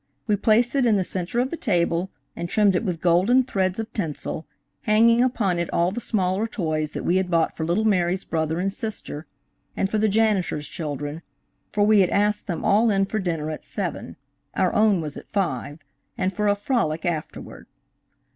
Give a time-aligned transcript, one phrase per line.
[0.25, 3.77] We placed it in the center of the table and trimmed it with golden threads
[3.77, 4.47] of tinsel,
[4.81, 8.59] hanging upon it all the smaller toys that we had bought for little Mary's brother
[8.59, 9.27] and sister,
[9.77, 11.21] and for the janitor's children,
[11.71, 14.15] for we had asked them all in for dinner at seven
[14.55, 15.77] (our own was at five),
[16.17, 17.67] and for a frolic afterward.